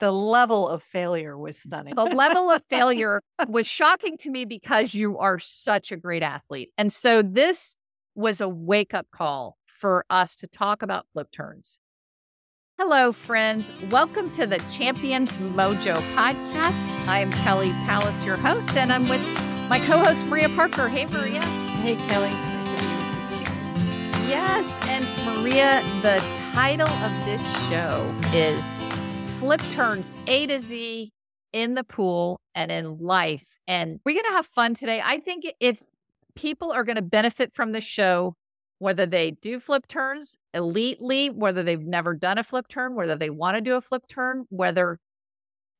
The 0.00 0.10
level 0.10 0.68
of 0.68 0.82
failure 0.82 1.38
was 1.38 1.56
stunning. 1.56 1.94
The 1.94 2.04
level 2.04 2.50
of 2.50 2.62
failure 2.68 3.22
was 3.46 3.66
shocking 3.68 4.16
to 4.18 4.30
me 4.30 4.44
because 4.44 4.92
you 4.92 5.18
are 5.18 5.38
such 5.38 5.92
a 5.92 5.96
great 5.96 6.22
athlete. 6.22 6.72
And 6.76 6.92
so 6.92 7.22
this 7.22 7.76
was 8.16 8.40
a 8.40 8.48
wake 8.48 8.92
up 8.92 9.06
call 9.12 9.56
for 9.66 10.04
us 10.10 10.34
to 10.36 10.48
talk 10.48 10.82
about 10.82 11.06
flip 11.12 11.30
turns. 11.30 11.78
Hello, 12.76 13.12
friends. 13.12 13.70
Welcome 13.88 14.30
to 14.32 14.48
the 14.48 14.58
Champions 14.76 15.36
Mojo 15.36 15.94
podcast. 16.16 17.06
I 17.06 17.20
am 17.20 17.30
Kelly 17.30 17.70
Palace, 17.86 18.24
your 18.24 18.36
host, 18.36 18.76
and 18.76 18.92
I'm 18.92 19.08
with 19.08 19.22
my 19.68 19.78
co 19.78 19.98
host, 19.98 20.26
Maria 20.26 20.48
Parker. 20.48 20.88
Hey, 20.88 21.06
Maria. 21.06 21.40
Hey, 21.40 21.94
Kelly. 22.08 22.32
Yes. 24.28 24.80
And 24.88 25.04
Maria, 25.24 25.84
the 26.02 26.18
title 26.52 26.88
of 26.88 27.24
this 27.24 27.68
show 27.68 28.12
is 28.32 28.76
Flip 29.44 29.60
Turns 29.72 30.14
A 30.26 30.46
to 30.46 30.58
Z 30.58 31.12
in 31.52 31.74
the 31.74 31.84
pool 31.84 32.40
and 32.54 32.72
in 32.72 32.96
life. 32.96 33.58
And 33.68 34.00
we're 34.02 34.14
going 34.14 34.24
to 34.24 34.32
have 34.32 34.46
fun 34.46 34.72
today. 34.72 35.02
I 35.04 35.18
think 35.18 35.44
if 35.60 35.82
people 36.34 36.72
are 36.72 36.82
going 36.82 36.96
to 36.96 37.02
benefit 37.02 37.52
from 37.52 37.72
the 37.72 37.80
show, 37.82 38.36
whether 38.78 39.04
they 39.04 39.32
do 39.32 39.60
flip 39.60 39.86
turns 39.86 40.34
elitely, 40.56 41.30
whether 41.30 41.62
they've 41.62 41.78
never 41.78 42.14
done 42.14 42.38
a 42.38 42.42
flip 42.42 42.68
turn, 42.68 42.94
whether 42.94 43.16
they 43.16 43.28
want 43.28 43.56
to 43.56 43.60
do 43.60 43.76
a 43.76 43.82
flip 43.82 44.04
turn, 44.08 44.46
whether 44.48 44.98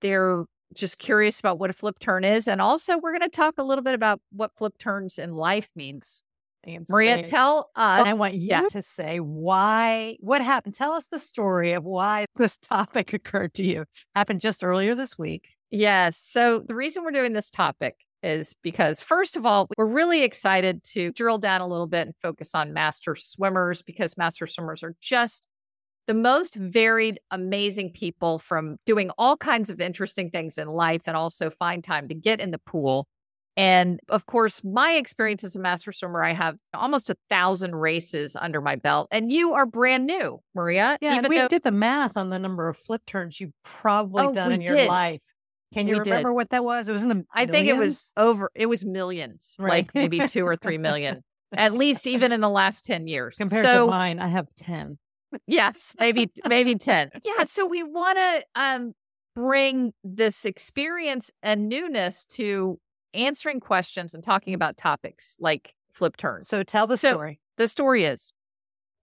they're 0.02 0.44
just 0.74 0.98
curious 0.98 1.40
about 1.40 1.58
what 1.58 1.70
a 1.70 1.72
flip 1.72 1.98
turn 1.98 2.22
is. 2.22 2.46
And 2.46 2.60
also, 2.60 2.98
we're 2.98 3.18
going 3.18 3.22
to 3.22 3.30
talk 3.30 3.54
a 3.56 3.64
little 3.64 3.82
bit 3.82 3.94
about 3.94 4.20
what 4.30 4.50
flip 4.58 4.76
turns 4.76 5.18
in 5.18 5.32
life 5.32 5.70
means. 5.74 6.22
Maria, 6.90 7.22
tell 7.22 7.70
us. 7.76 8.06
I 8.06 8.12
want 8.12 8.34
you 8.34 8.68
to 8.70 8.82
say 8.82 9.18
why, 9.18 10.16
what 10.20 10.42
happened. 10.42 10.74
Tell 10.74 10.92
us 10.92 11.06
the 11.10 11.18
story 11.18 11.72
of 11.72 11.84
why 11.84 12.26
this 12.36 12.56
topic 12.62 13.12
occurred 13.12 13.54
to 13.54 13.62
you. 13.62 13.84
Happened 14.14 14.40
just 14.40 14.64
earlier 14.64 14.94
this 14.94 15.18
week. 15.18 15.54
Yes. 15.70 16.16
So, 16.16 16.60
the 16.60 16.74
reason 16.74 17.02
we're 17.02 17.10
doing 17.10 17.32
this 17.32 17.50
topic 17.50 17.96
is 18.22 18.54
because, 18.62 19.00
first 19.00 19.36
of 19.36 19.44
all, 19.44 19.68
we're 19.76 19.86
really 19.86 20.22
excited 20.22 20.82
to 20.84 21.12
drill 21.12 21.38
down 21.38 21.60
a 21.60 21.66
little 21.66 21.86
bit 21.86 22.06
and 22.06 22.16
focus 22.22 22.54
on 22.54 22.72
master 22.72 23.14
swimmers 23.14 23.82
because 23.82 24.16
master 24.16 24.46
swimmers 24.46 24.82
are 24.82 24.94
just 25.00 25.48
the 26.06 26.14
most 26.14 26.56
varied, 26.56 27.18
amazing 27.30 27.90
people 27.90 28.38
from 28.38 28.76
doing 28.84 29.10
all 29.18 29.36
kinds 29.36 29.70
of 29.70 29.80
interesting 29.80 30.30
things 30.30 30.58
in 30.58 30.68
life 30.68 31.02
and 31.06 31.16
also 31.16 31.50
find 31.50 31.82
time 31.82 32.08
to 32.08 32.14
get 32.14 32.40
in 32.40 32.50
the 32.50 32.58
pool. 32.58 33.06
And 33.56 34.00
of 34.08 34.26
course, 34.26 34.62
my 34.64 34.92
experience 34.94 35.44
as 35.44 35.54
a 35.54 35.60
master 35.60 35.92
swimmer, 35.92 36.24
I 36.24 36.32
have 36.32 36.58
almost 36.74 37.08
a 37.10 37.16
thousand 37.30 37.76
races 37.76 38.36
under 38.36 38.60
my 38.60 38.74
belt. 38.76 39.08
And 39.12 39.30
you 39.30 39.52
are 39.54 39.64
brand 39.66 40.06
new, 40.06 40.40
Maria. 40.54 40.98
Yeah, 41.00 41.18
and 41.18 41.28
we 41.28 41.38
though- 41.38 41.48
did 41.48 41.62
the 41.62 41.70
math 41.72 42.16
on 42.16 42.30
the 42.30 42.38
number 42.38 42.68
of 42.68 42.76
flip 42.76 43.02
turns 43.06 43.40
you've 43.40 43.52
probably 43.62 44.24
Oh, 44.24 44.32
done 44.32 44.50
in 44.52 44.60
your 44.60 44.76
did. 44.76 44.88
life. 44.88 45.22
Can 45.72 45.86
you 45.88 45.94
We 45.94 46.00
did. 46.04 46.10
remember 46.10 46.32
what 46.32 46.50
that 46.50 46.64
was? 46.64 46.88
It 46.88 46.92
was 46.92 47.02
in 47.02 47.08
the 47.10 47.24
I 47.32 47.46
think 47.46 47.68
it 47.68 47.76
was 47.76 48.12
over, 48.16 48.50
it 48.54 48.66
was 48.66 48.84
millions, 48.84 49.54
Right. 49.58 49.70
like 49.86 49.94
maybe 49.94 50.20
two 50.26 50.46
or 50.46 50.56
three 50.56 50.78
million, 50.78 51.22
at 51.56 51.72
least 51.72 52.06
even 52.06 52.32
in 52.32 52.40
the 52.40 52.48
last 52.50 52.84
10 52.84 53.06
years. 53.06 53.36
compared 53.36 53.64
so, 53.64 53.86
to 53.86 53.90
mine. 53.90 54.18
I 54.20 54.28
have 54.28 54.48
10. 54.56 54.98
Yes, 55.48 55.92
maybe 55.98 56.30
maybe 56.48 56.74
10. 56.76 57.10
Yeah, 57.24 57.44
so 57.44 57.66
we 57.66 57.82
want 57.82 58.18
to 58.18 58.44
um 58.54 58.92
bring 59.34 59.92
this 60.04 60.44
experience 60.44 61.32
and 61.42 61.68
newness 61.68 62.24
to 62.24 62.78
answering 63.14 63.60
questions 63.60 64.14
and 64.14 64.22
talking 64.22 64.54
about 64.54 64.76
topics 64.76 65.36
like 65.40 65.74
flip 65.92 66.16
turns. 66.16 66.48
So 66.48 66.62
tell 66.62 66.86
the 66.86 66.96
So- 66.96 67.08
story. 67.10 67.40
the 67.56 67.68
story 67.68 68.04
is 68.04 68.32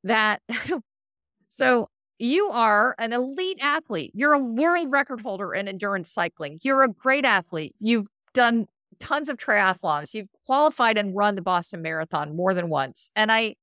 that 0.03 0.41
so 1.47 1.89
you 2.19 2.49
are 2.49 2.95
an 2.99 3.13
elite 3.13 3.57
athlete. 3.61 4.11
You're 4.13 4.33
a 4.33 4.39
world 4.39 4.91
record 4.91 5.21
holder 5.21 5.53
in 5.53 5.67
endurance 5.67 6.11
cycling. 6.11 6.59
You're 6.61 6.83
a 6.83 6.87
great 6.89 7.25
athlete. 7.25 7.73
You've 7.79 8.07
done 8.33 8.67
tons 8.99 9.29
of 9.29 9.37
triathlons. 9.37 10.13
You've 10.13 10.27
qualified 10.45 10.97
and 10.97 11.15
run 11.15 11.35
the 11.35 11.41
Boston 11.41 11.81
Marathon 11.81 12.35
more 12.35 12.53
than 12.53 12.69
once. 12.69 13.09
And 13.15 13.31
I 13.31 13.55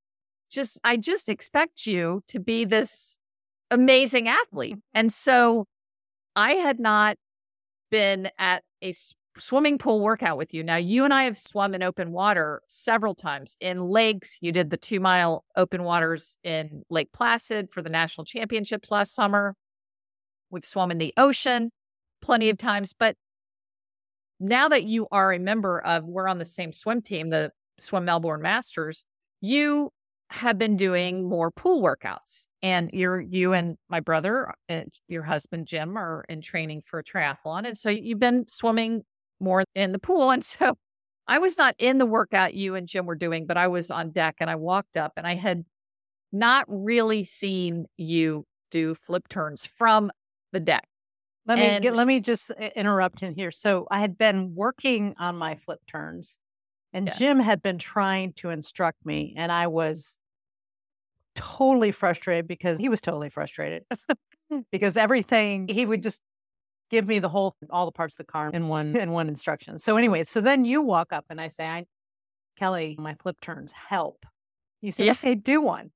just 0.51 0.81
I 0.83 0.97
just 0.97 1.29
expect 1.29 1.87
you 1.87 2.23
to 2.29 2.41
be 2.41 2.65
this 2.65 3.19
amazing 3.71 4.29
athlete. 4.29 4.73
Mm-hmm. 4.73 4.99
And 4.99 5.13
so 5.13 5.67
I 6.35 6.53
had 6.55 6.81
not 6.81 7.17
been 7.91 8.31
at 8.39 8.63
a 8.83 8.93
swimming 9.39 9.79
pool 9.79 10.01
workout 10.01 10.37
with 10.37 10.53
you. 10.53 10.63
Now, 10.63 10.77
you 10.77 11.05
and 11.05 11.15
I 11.15 11.25
have 11.25 11.39
swum 11.39 11.75
in 11.75 11.83
open 11.83 12.13
water 12.13 12.63
several 12.67 13.15
times 13.15 13.57
in 13.61 13.81
lakes. 13.81 14.39
You 14.41 14.53
did 14.53 14.71
the 14.71 14.77
two 14.77 15.01
mile 15.01 15.45
open 15.57 15.83
waters 15.83 16.39
in 16.43 16.83
Lake 16.91 17.13
Placid 17.13 17.71
for 17.71 17.83
the 17.83 17.91
national 17.91 18.25
championships 18.25 18.91
last 18.91 19.15
summer. 19.15 19.55
We've 20.51 20.65
swum 20.65 20.91
in 20.91 20.99
the 20.99 21.15
ocean 21.17 21.71
plenty 22.21 22.51
of 22.51 22.59
times. 22.59 22.95
But 22.99 23.17
now 24.41 24.69
that 24.69 24.85
you 24.85 25.09
are 25.11 25.33
a 25.33 25.39
member 25.39 25.81
of, 25.81 26.05
we're 26.05 26.29
on 26.29 26.39
the 26.39 26.45
same 26.45 26.73
swim 26.73 27.03
team, 27.03 27.31
the 27.31 27.53
Swim 27.79 28.05
Melbourne 28.05 28.43
Masters, 28.43 29.05
you 29.41 29.91
have 30.31 30.59
been 30.59 30.77
doing 30.77 31.27
more 31.27 31.51
pool 31.51 31.83
workouts 31.83 32.49
and 32.63 32.91
you're 32.93 33.19
you 33.19 33.55
and 33.55 33.77
my 33.89 33.99
brother 33.99 34.53
uh, 34.69 34.83
your 35.09 35.23
husband 35.23 35.67
jim 35.67 35.97
are 35.97 36.25
in 36.29 36.43
training 36.43 36.83
for 36.83 36.99
a 36.99 37.05
triathlon 37.05 37.67
and 37.67 37.79
so 37.79 37.89
you've 37.89 38.19
been 38.19 38.47
swimming 38.47 39.03
more 39.41 39.65
in 39.75 39.93
the 39.93 39.99
pool 39.99 40.31
and 40.31 40.45
so 40.45 40.75
i 41.27 41.39
was 41.39 41.57
not 41.59 41.75
in 41.79 41.99
the 41.99 42.07
workout 42.07 42.55
you 42.55 42.75
and 42.75 42.87
jim 42.89 43.07
were 43.07 43.15
doing 43.15 43.47
but 43.47 43.57
i 43.57 43.67
was 43.69 43.91
on 43.91 44.11
deck 44.11 44.37
and 44.41 44.49
i 44.51 44.55
walked 44.57 44.97
up 44.97 45.13
and 45.17 45.27
i 45.27 45.35
had 45.35 45.65
not 46.33 46.65
really 46.69 47.25
seen 47.25 47.87
you 47.97 48.45
do 48.71 48.95
flip 48.95 49.29
turns 49.29 49.65
from 49.65 50.11
the 50.53 50.61
deck 50.61 50.87
Let 51.47 51.59
me 51.59 51.65
And- 51.65 51.83
get, 51.83 51.95
let 51.95 52.07
me 52.07 52.21
just 52.21 52.51
interrupt 52.77 53.23
in 53.23 53.35
here. 53.35 53.51
So 53.51 53.87
I 53.91 54.01
had 54.01 54.19
been 54.19 54.55
working 54.55 55.15
on 55.19 55.37
my 55.37 55.55
flip 55.55 55.81
turns, 55.87 56.39
and 56.93 57.07
Yes. 57.07 57.19
Jim 57.19 57.41
had 57.41 57.63
been 57.63 57.79
trying 57.79 58.35
to 58.35 58.51
instruct 58.51 59.07
me, 59.07 59.33
and 59.39 59.51
I 59.51 59.67
was 59.69 60.19
totally 61.35 61.93
frustrated 61.93 62.47
because 62.49 62.79
he 62.79 62.89
was 62.89 63.01
totally 63.01 63.31
frustrated 63.31 63.85
because 64.73 64.97
everything 64.97 65.69
he 65.69 65.87
would 65.87 66.03
just 66.03 66.21
give 66.91 67.07
me 67.07 67.19
the 67.19 67.29
whole 67.29 67.57
all 67.71 67.87
the 67.87 67.93
parts 67.93 68.15
of 68.15 68.19
the 68.27 68.31
car 68.33 68.51
in 68.53 68.69
one 68.69 68.97
in 68.97 69.11
one 69.13 69.29
instruction. 69.29 69.79
So 69.79 69.97
anyway, 69.97 70.25
so 70.25 70.41
then 70.41 70.65
you 70.65 70.83
walk 70.83 71.13
up 71.13 71.27
and 71.31 71.41
I 71.41 71.49
say, 71.49 71.67
"I, 71.67 71.87
Kelly, 72.59 72.97
my 72.99 73.15
flip 73.15 73.41
turns 73.41 73.73
help." 73.73 74.25
You 74.81 74.93
say, 74.93 75.07
Yeah. 75.07 75.13
"Okay, 75.13 75.35
do 75.35 75.61
one." 75.61 75.91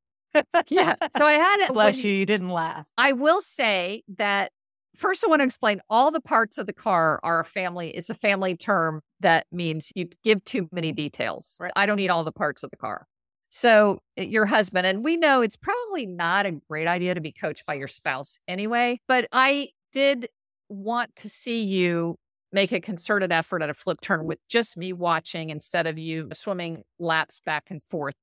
yeah 0.68 0.94
so 1.16 1.26
i 1.26 1.34
had 1.34 1.60
it 1.60 1.72
Bless 1.74 2.02
you, 2.04 2.10
you 2.10 2.24
didn't 2.24 2.48
laugh. 2.48 2.90
I 2.96 3.12
will 3.12 3.42
say 3.42 4.02
that 4.16 4.50
first, 4.96 5.24
I 5.24 5.28
want 5.28 5.40
to 5.40 5.44
explain 5.44 5.80
all 5.90 6.10
the 6.10 6.20
parts 6.20 6.58
of 6.58 6.66
the 6.66 6.72
car 6.72 7.20
are 7.22 7.40
a 7.40 7.44
family. 7.44 7.90
It's 7.90 8.10
a 8.10 8.14
family 8.14 8.56
term 8.56 9.02
that 9.20 9.46
means 9.52 9.92
you 9.94 10.08
give 10.24 10.44
too 10.44 10.68
many 10.72 10.92
details. 10.92 11.56
Right. 11.60 11.72
I 11.76 11.86
don't 11.86 11.96
need 11.96 12.08
all 12.08 12.24
the 12.24 12.32
parts 12.32 12.62
of 12.62 12.70
the 12.70 12.76
car. 12.76 13.06
So, 13.48 14.00
uh, 14.18 14.22
your 14.22 14.46
husband, 14.46 14.86
and 14.86 15.04
we 15.04 15.16
know 15.18 15.42
it's 15.42 15.56
probably 15.56 16.06
not 16.06 16.46
a 16.46 16.52
great 16.52 16.86
idea 16.86 17.14
to 17.14 17.20
be 17.20 17.32
coached 17.32 17.66
by 17.66 17.74
your 17.74 17.88
spouse 17.88 18.38
anyway, 18.48 19.00
but 19.08 19.26
I 19.32 19.68
did 19.92 20.28
want 20.72 21.14
to 21.16 21.28
see 21.28 21.62
you 21.62 22.16
make 22.52 22.72
a 22.72 22.80
concerted 22.80 23.32
effort 23.32 23.62
at 23.62 23.70
a 23.70 23.74
flip 23.74 24.00
turn 24.00 24.24
with 24.24 24.38
just 24.48 24.76
me 24.76 24.92
watching 24.92 25.50
instead 25.50 25.86
of 25.86 25.98
you 25.98 26.28
swimming 26.34 26.82
laps 26.98 27.40
back 27.44 27.64
and 27.70 27.82
forth. 27.82 28.14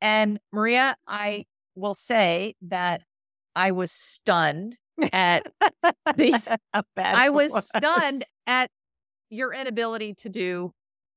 And 0.00 0.40
Maria, 0.52 0.96
I 1.06 1.44
will 1.74 1.94
say 1.94 2.54
that 2.62 3.02
I 3.54 3.70
was 3.70 3.92
stunned 3.92 4.76
at 5.12 5.46
the 6.16 6.58
bad 6.96 7.14
I 7.14 7.26
it 7.26 7.32
was 7.32 7.68
stunned 7.68 8.24
at 8.46 8.70
your 9.30 9.52
inability 9.52 10.14
to 10.14 10.28
do 10.28 10.72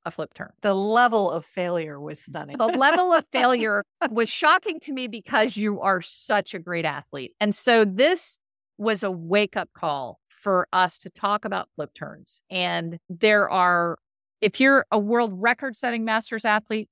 a 0.05 0.11
flip 0.11 0.33
turn. 0.35 0.51
The 0.61 0.75
level 0.75 1.31
of 1.31 1.45
failure 1.45 1.99
was 1.99 2.19
stunning. 2.19 2.57
The 2.57 2.67
level 2.67 3.11
of 3.11 3.25
failure 3.31 3.83
was 4.09 4.29
shocking 4.29 4.79
to 4.81 4.93
me 4.93 5.07
because 5.07 5.57
you 5.57 5.81
are 5.81 6.01
such 6.01 6.53
a 6.53 6.59
great 6.59 6.85
athlete. 6.85 7.33
And 7.41 7.55
so 7.55 7.85
this 7.85 8.37
was 8.77 9.03
a 9.03 9.09
wake 9.09 9.57
up 9.57 9.69
call 9.73 10.19
for 10.45 10.67
us 10.72 11.00
to 11.00 11.09
talk 11.09 11.44
about 11.44 11.69
flip 11.75 11.92
turns. 11.95 12.44
And 12.51 13.00
there 13.09 13.50
are, 13.50 13.97
if 14.42 14.59
you're 14.59 14.86
a 14.92 15.00
world 15.00 15.31
record 15.33 15.75
setting 15.75 16.06
masters 16.06 16.45
athlete, 16.45 16.88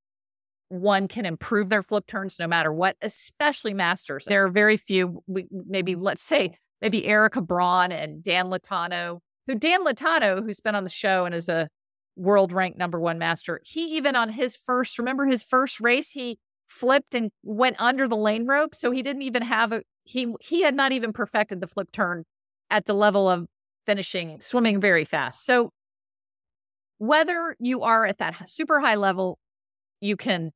one 0.70 1.08
can 1.08 1.28
improve 1.28 1.70
their 1.70 1.84
flip 1.84 2.08
turns 2.08 2.40
no 2.40 2.48
matter 2.48 2.74
what, 2.74 2.98
especially 3.04 3.76
masters. 3.76 4.26
There 4.26 4.44
are 4.44 4.50
very 4.50 4.76
few, 4.76 5.22
maybe 5.68 5.94
let's 5.94 6.24
say, 6.24 6.56
maybe 6.82 7.06
Erica 7.06 7.42
Braun 7.42 7.92
and 7.92 8.24
Dan 8.24 8.46
Latano, 8.46 9.20
who 9.46 9.54
Dan 9.54 9.86
Latano, 9.86 10.44
who's 10.44 10.60
been 10.60 10.74
on 10.74 10.84
the 10.84 10.90
show 10.90 11.26
and 11.26 11.36
is 11.36 11.48
a 11.48 11.70
world 12.16 12.52
ranked 12.52 12.80
number 12.80 13.00
one 13.00 13.20
master, 13.20 13.62
he 13.64 13.98
even 13.98 14.16
on 14.16 14.30
his 14.30 14.58
first, 14.58 14.98
remember 14.98 15.28
his 15.28 15.44
first 15.44 15.80
race, 15.80 16.10
he 16.10 16.40
flipped 16.66 17.14
and 17.14 17.30
went 17.44 17.76
under 17.80 18.08
the 18.08 18.18
lane 18.18 18.48
rope. 18.48 18.74
So 18.74 18.90
he 18.90 19.04
didn't 19.04 19.22
even 19.22 19.44
have 19.44 19.72
a, 19.72 19.84
he, 20.06 20.34
he 20.42 20.64
had 20.64 20.74
not 20.74 20.92
even 20.92 21.14
perfected 21.14 21.62
the 21.62 21.68
flip 21.68 21.92
turn 21.92 22.24
at 22.74 22.86
the 22.88 22.94
level 22.94 23.30
of 23.30 23.46
finishing 23.86 24.42
swimming 24.42 24.82
very 24.82 25.06
fast. 25.06 25.46
So 25.46 25.70
whether 26.98 27.56
you 27.60 27.82
are 27.84 28.06
at 28.06 28.18
that 28.18 28.50
super 28.50 28.80
high 28.80 28.96
level, 28.96 29.38
you 30.02 30.18
can 30.18 30.52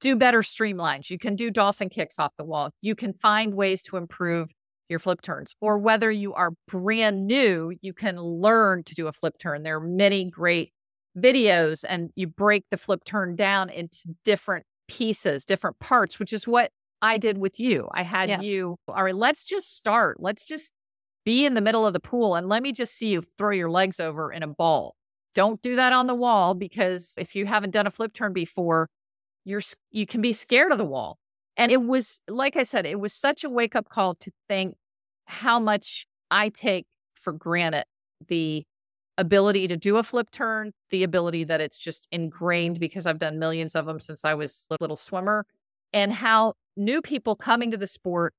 do 0.00 0.16
better 0.16 0.40
streamlines. 0.40 1.08
You 1.08 1.18
can 1.18 1.36
do 1.36 1.50
dolphin 1.50 1.88
kicks 1.88 2.18
off 2.18 2.32
the 2.36 2.44
wall. 2.44 2.70
You 2.82 2.96
can 2.96 3.12
find 3.14 3.54
ways 3.54 3.82
to 3.84 3.96
improve 3.96 4.50
your 4.88 4.98
flip 4.98 5.22
turns, 5.22 5.54
or 5.60 5.78
whether 5.78 6.10
you 6.10 6.34
are 6.34 6.50
brand 6.66 7.26
new, 7.26 7.72
you 7.80 7.94
can 7.94 8.16
learn 8.20 8.82
to 8.84 8.94
do 8.94 9.06
a 9.06 9.12
flip 9.12 9.38
turn. 9.38 9.62
There 9.62 9.76
are 9.76 9.80
many 9.80 10.28
great 10.28 10.72
videos, 11.16 11.84
and 11.88 12.10
you 12.16 12.26
break 12.26 12.64
the 12.70 12.76
flip 12.76 13.04
turn 13.04 13.36
down 13.36 13.70
into 13.70 14.14
different 14.24 14.66
pieces, 14.88 15.44
different 15.44 15.78
parts, 15.78 16.18
which 16.18 16.32
is 16.32 16.46
what 16.48 16.72
I 17.00 17.16
did 17.16 17.38
with 17.38 17.60
you. 17.60 17.88
I 17.94 18.02
had 18.02 18.28
Yes. 18.28 18.44
you, 18.44 18.76
all 18.88 19.04
right, 19.04 19.14
let's 19.14 19.44
just 19.44 19.74
start. 19.76 20.16
Let's 20.20 20.44
just 20.46 20.72
be 21.24 21.44
in 21.44 21.54
the 21.54 21.60
middle 21.60 21.86
of 21.86 21.92
the 21.92 22.00
pool 22.00 22.34
and 22.34 22.48
let 22.48 22.62
me 22.62 22.72
just 22.72 22.96
see 22.96 23.08
you 23.08 23.22
throw 23.22 23.50
your 23.50 23.70
legs 23.70 24.00
over 24.00 24.32
in 24.32 24.42
a 24.42 24.48
ball. 24.48 24.96
Don't 25.34 25.62
do 25.62 25.76
that 25.76 25.92
on 25.92 26.06
the 26.06 26.14
wall 26.14 26.54
because 26.54 27.14
if 27.18 27.34
you 27.34 27.46
haven't 27.46 27.70
done 27.70 27.86
a 27.86 27.90
flip 27.90 28.12
turn 28.12 28.32
before, 28.32 28.88
you're 29.44 29.62
you 29.90 30.06
can 30.06 30.20
be 30.20 30.32
scared 30.32 30.72
of 30.72 30.78
the 30.78 30.84
wall. 30.84 31.18
And 31.56 31.72
it 31.72 31.82
was 31.82 32.20
like 32.28 32.56
I 32.56 32.62
said, 32.62 32.86
it 32.86 33.00
was 33.00 33.12
such 33.12 33.44
a 33.44 33.50
wake 33.50 33.74
up 33.74 33.88
call 33.88 34.14
to 34.16 34.30
think 34.48 34.74
how 35.26 35.58
much 35.58 36.06
I 36.30 36.48
take 36.48 36.86
for 37.14 37.32
granted 37.32 37.84
the 38.28 38.64
ability 39.18 39.68
to 39.68 39.76
do 39.76 39.96
a 39.96 40.02
flip 40.02 40.30
turn, 40.30 40.72
the 40.90 41.02
ability 41.02 41.44
that 41.44 41.60
it's 41.60 41.78
just 41.78 42.08
ingrained 42.10 42.80
because 42.80 43.06
I've 43.06 43.18
done 43.18 43.38
millions 43.38 43.74
of 43.74 43.86
them 43.86 44.00
since 44.00 44.24
I 44.24 44.34
was 44.34 44.66
a 44.70 44.76
little 44.80 44.96
swimmer, 44.96 45.46
and 45.92 46.12
how 46.12 46.54
new 46.76 47.02
people 47.02 47.36
coming 47.36 47.70
to 47.70 47.76
the 47.76 47.86
sport, 47.86 48.34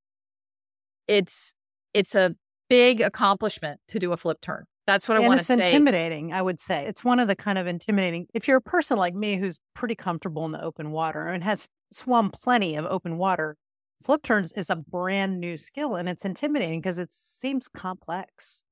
it's 1.08 1.54
it's 1.94 2.16
a 2.16 2.36
big 2.70 3.02
accomplishment 3.02 3.80
to 3.90 4.00
do 4.00 4.12
a 4.12 4.18
flip 4.18 4.42
turn. 4.42 4.66
That's 4.86 5.08
what 5.08 5.18
I 5.18 5.26
want 5.26 5.40
to 5.40 5.46
say. 5.46 5.56
it's 5.56 5.68
intimidating, 5.68 6.34
I 6.34 6.42
would 6.42 6.60
say. 6.60 6.86
It's 6.86 7.06
one 7.06 7.20
of 7.20 7.28
the 7.28 7.36
kind 7.36 7.58
of 7.58 7.68
intimidating. 7.68 8.28
If 8.34 8.48
you're 8.48 8.58
a 8.58 8.62
person 8.62 8.98
like 8.98 9.16
me 9.16 9.38
who's 9.38 9.60
pretty 9.74 9.96
comfortable 9.96 10.46
in 10.46 10.52
the 10.52 10.62
open 10.62 10.92
water 10.92 11.28
and 11.28 11.44
has 11.44 11.70
swum 11.92 12.32
plenty 12.32 12.76
of 12.76 12.86
open 12.86 13.18
water, 13.18 13.56
flip 14.02 14.24
turns 14.24 14.52
is 14.54 14.70
a 14.70 14.76
brand 14.76 15.40
new 15.40 15.56
skill 15.56 15.96
and 15.96 16.10
it's 16.10 16.26
intimidating 16.26 16.82
because 16.82 17.00
it 17.00 17.14
seems 17.14 17.70
complex. 17.70 18.64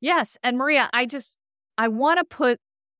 Yes. 0.00 0.36
And 0.42 0.58
Maria, 0.58 0.90
I 0.92 1.06
just, 1.06 1.38
I 1.78 1.88
want 1.88 2.18
to 2.18 2.24
put 2.24 2.58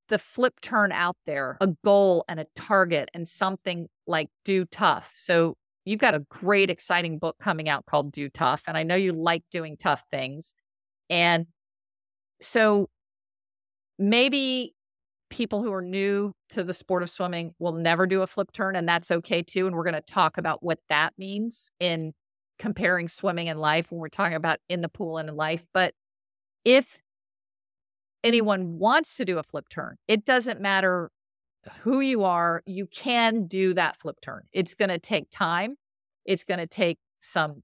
the 0.09 0.17
flip 0.17 0.59
turn 0.61 0.91
out 0.91 1.17
there, 1.25 1.57
a 1.61 1.67
goal 1.83 2.23
and 2.27 2.39
a 2.39 2.47
target 2.55 3.09
and 3.13 3.27
something 3.27 3.87
like 4.07 4.29
do 4.43 4.65
tough. 4.65 5.13
So 5.15 5.55
you've 5.87 5.99
got 5.99 6.13
a 6.13 6.19
great, 6.29 6.69
exciting 6.69 7.17
book 7.17 7.37
coming 7.39 7.69
out 7.69 7.85
called 7.85 8.11
Do 8.11 8.27
Tough. 8.29 8.63
And 8.67 8.77
I 8.77 8.83
know 8.83 8.95
you 8.95 9.13
like 9.13 9.43
doing 9.49 9.77
tough 9.77 10.03
things. 10.11 10.53
And 11.09 11.47
so 12.41 12.89
maybe 13.97 14.75
people 15.29 15.63
who 15.63 15.73
are 15.73 15.81
new 15.81 16.33
to 16.49 16.63
the 16.63 16.73
sport 16.73 17.03
of 17.03 17.09
swimming 17.09 17.53
will 17.57 17.71
never 17.71 18.05
do 18.05 18.21
a 18.21 18.27
flip 18.27 18.51
turn, 18.51 18.75
and 18.75 18.87
that's 18.87 19.11
okay 19.11 19.41
too. 19.41 19.65
And 19.65 19.75
we're 19.75 19.83
going 19.83 19.93
to 19.93 20.01
talk 20.01 20.37
about 20.37 20.61
what 20.61 20.79
that 20.89 21.13
means 21.17 21.69
in 21.79 22.13
comparing 22.59 23.07
swimming 23.07 23.47
and 23.47 23.59
life 23.59 23.89
when 23.89 24.01
we're 24.01 24.09
talking 24.09 24.35
about 24.35 24.59
in 24.67 24.81
the 24.81 24.89
pool 24.89 25.17
and 25.17 25.29
in 25.29 25.35
life. 25.35 25.65
But 25.73 25.93
if 26.65 26.99
anyone 28.25 28.77
wants 28.77 29.15
to 29.17 29.25
do 29.25 29.37
a 29.37 29.43
flip 29.43 29.69
turn, 29.69 29.95
it 30.07 30.25
doesn't 30.25 30.59
matter 30.59 31.11
who 31.81 31.99
you 31.99 32.23
are, 32.23 32.63
you 32.65 32.87
can 32.87 33.47
do 33.47 33.73
that 33.73 33.97
flip 33.97 34.17
turn. 34.21 34.43
It's 34.51 34.73
going 34.73 34.89
to 34.89 34.99
take 34.99 35.29
time, 35.29 35.75
it's 36.25 36.43
going 36.43 36.59
to 36.59 36.67
take 36.67 36.97
some 37.19 37.63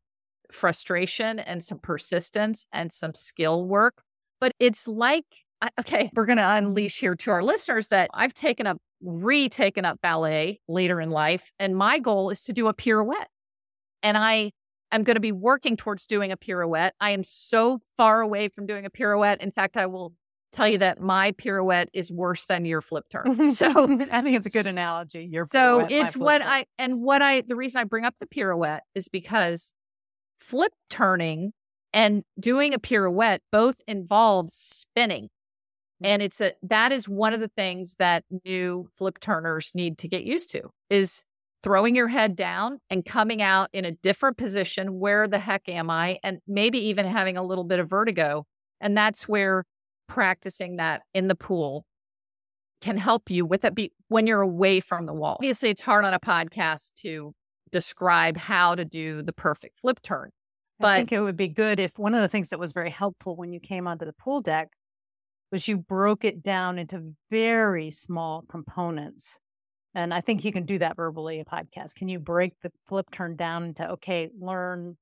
frustration 0.52 1.40
and 1.40 1.64
some 1.64 1.80
persistence 1.80 2.66
and 2.72 2.92
some 2.92 3.14
skill 3.16 3.66
work. 3.66 4.04
But 4.40 4.54
it's 4.60 4.88
like, 4.88 5.26
okay, 5.80 6.12
we're 6.16 6.26
going 6.26 6.38
to 6.38 6.50
unleash 6.50 7.00
here 7.00 7.16
to 7.16 7.32
our 7.32 7.44
listeners 7.44 7.88
that 7.90 8.10
I've 8.14 8.34
taken 8.34 8.68
up, 8.68 8.78
retaken 9.02 9.86
up 9.86 10.02
ballet 10.02 10.60
later 10.68 11.02
in 11.02 11.10
life. 11.10 11.52
And 11.60 11.76
my 11.76 12.00
goal 12.00 12.30
is 12.30 12.44
to 12.44 12.54
do 12.54 12.68
a 12.68 12.74
pirouette. 12.74 13.30
And 14.02 14.18
I 14.18 14.52
am 14.92 15.04
going 15.04 15.16
to 15.16 15.22
be 15.22 15.32
working 15.32 15.78
towards 15.78 16.06
doing 16.06 16.32
a 16.32 16.38
pirouette. 16.38 16.94
I 17.00 17.12
am 17.12 17.24
so 17.24 17.80
far 17.98 18.22
away 18.22 18.50
from 18.50 18.66
doing 18.66 18.86
a 18.86 18.90
pirouette. 18.90 19.42
In 19.42 19.52
fact, 19.52 19.78
I 19.78 19.86
will 19.86 20.14
tell 20.54 20.68
you 20.68 20.78
that 20.80 21.02
my 21.02 21.32
pirouette 21.32 21.90
is 21.94 22.12
worse 22.12 22.46
than 22.46 22.66
your 22.66 22.82
flip 22.82 23.06
turn. 23.12 23.50
So 23.50 23.70
I 24.12 24.22
think 24.22 24.38
it's 24.38 24.46
a 24.46 24.50
good 24.50 24.68
analogy. 24.68 25.28
Your 25.30 25.48
so 25.52 25.88
it's 25.90 26.16
what 26.16 26.42
turn. 26.42 26.52
I 26.52 26.66
and 26.78 27.02
what 27.02 27.22
I 27.22 27.42
the 27.42 27.56
reason 27.56 27.82
I 27.82 27.84
bring 27.84 28.06
up 28.06 28.16
the 28.20 28.28
pirouette 28.28 28.82
is 28.96 29.08
because 29.08 29.74
flip 30.40 30.74
turning 30.90 31.54
and 31.94 32.24
doing 32.40 32.74
a 32.74 32.80
pirouette 32.80 33.42
both 33.52 33.78
involves 33.88 34.56
spinning. 34.56 35.30
Mm. 36.04 36.08
And 36.08 36.22
it's 36.22 36.42
a 36.42 36.54
that 36.64 36.92
is 36.92 37.08
one 37.08 37.34
of 37.34 37.40
the 37.40 37.52
things 37.56 37.96
that 38.00 38.24
new 38.46 38.88
flip 38.96 39.20
turners 39.20 39.72
need 39.74 39.98
to 40.00 40.08
get 40.08 40.24
used 40.24 40.52
to 40.52 40.70
is 40.90 41.24
throwing 41.62 41.96
your 41.96 42.10
head 42.10 42.36
down 42.36 42.80
and 42.90 43.06
coming 43.06 43.42
out 43.42 43.70
in 43.72 43.86
a 43.86 43.92
different 43.92 44.38
position. 44.38 45.00
Where 45.00 45.28
the 45.28 45.40
heck 45.40 45.70
am 45.70 45.90
I? 45.90 46.20
And 46.24 46.40
maybe 46.48 46.78
even 46.88 47.06
having 47.06 47.38
a 47.38 47.44
little 47.44 47.64
bit 47.64 47.80
of 47.80 47.90
vertigo. 47.90 48.46
And 48.82 48.98
that's 48.98 49.30
where 49.30 49.64
practicing 50.08 50.78
that 50.78 51.02
in 51.14 51.28
the 51.28 51.36
pool 51.36 51.86
can 52.82 52.98
help 52.98 53.30
you 53.30 53.46
with 53.46 53.64
it 53.64 53.74
be 53.74 53.92
when 54.10 54.28
you're 54.28 54.42
away 54.42 54.80
from 54.80 55.06
the 55.06 55.14
wall. 55.14 55.36
Obviously, 55.40 55.70
it's 55.70 55.82
hard 55.82 56.06
on 56.06 56.14
a 56.14 56.20
podcast 56.20 56.94
to 56.96 57.34
describe 57.72 58.38
how 58.38 58.76
to 58.76 58.86
do 58.86 59.22
the 59.22 59.34
perfect 59.34 59.78
flip 59.78 60.02
turn. 60.02 60.30
I 60.80 60.84
But 60.84 60.98
think 60.98 61.12
it 61.14 61.22
would 61.22 61.38
be 61.38 61.48
good 61.48 61.80
if 61.80 61.98
one 61.98 62.14
of 62.14 62.22
the 62.22 62.28
things 62.28 62.50
that 62.50 62.60
was 62.60 62.74
very 62.74 62.90
helpful 62.90 63.36
when 63.36 63.54
you 63.54 63.60
came 63.60 63.88
onto 63.88 64.06
the 64.06 64.14
pool 64.14 64.42
deck 64.42 64.70
was 65.52 65.68
you 65.68 65.78
broke 65.78 66.26
it 66.26 66.44
down 66.44 66.78
into 66.78 67.14
very 67.30 67.92
small 67.92 68.44
components. 68.50 69.40
And 69.96 70.14
I 70.14 70.22
think 70.22 70.44
you 70.44 70.52
can 70.52 70.66
do 70.66 70.80
that 70.80 70.96
verbally 70.96 71.40
in 71.40 71.46
podcast. 71.46 71.96
Can 71.96 72.10
you 72.10 72.20
break 72.20 72.54
the 72.62 72.72
flip 72.88 73.12
turn 73.12 73.36
down 73.36 73.64
into 73.66 73.88
okay, 73.92 74.30
learn 74.40 74.98